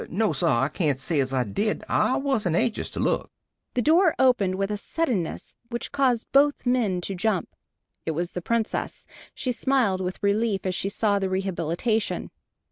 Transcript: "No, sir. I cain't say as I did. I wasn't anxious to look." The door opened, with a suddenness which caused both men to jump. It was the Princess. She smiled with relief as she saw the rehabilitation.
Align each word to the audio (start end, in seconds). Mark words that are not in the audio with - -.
"No, 0.09 0.33
sir. 0.33 0.47
I 0.47 0.67
cain't 0.67 0.99
say 0.99 1.19
as 1.19 1.31
I 1.31 1.43
did. 1.43 1.83
I 1.87 2.17
wasn't 2.17 2.55
anxious 2.55 2.89
to 2.89 2.99
look." 2.99 3.29
The 3.75 3.83
door 3.83 4.15
opened, 4.17 4.55
with 4.55 4.71
a 4.71 4.75
suddenness 4.77 5.53
which 5.69 5.91
caused 5.91 6.31
both 6.31 6.65
men 6.65 7.01
to 7.01 7.13
jump. 7.13 7.49
It 8.03 8.11
was 8.17 8.31
the 8.31 8.41
Princess. 8.41 9.05
She 9.35 9.51
smiled 9.51 10.01
with 10.01 10.17
relief 10.23 10.65
as 10.65 10.73
she 10.73 10.89
saw 10.89 11.19
the 11.19 11.29
rehabilitation. 11.29 12.31